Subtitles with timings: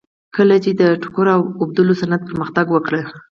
[0.35, 2.93] کله چې د ټوکر اوبدلو صنعت پرمختګ وکړ